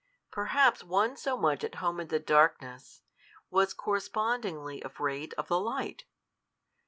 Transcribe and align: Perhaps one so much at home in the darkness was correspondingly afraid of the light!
Perhaps 0.31 0.83
one 0.83 1.15
so 1.15 1.37
much 1.37 1.63
at 1.63 1.75
home 1.75 1.99
in 1.99 2.07
the 2.07 2.17
darkness 2.19 3.03
was 3.51 3.71
correspondingly 3.71 4.81
afraid 4.81 5.35
of 5.35 5.47
the 5.47 5.59
light! 5.59 6.05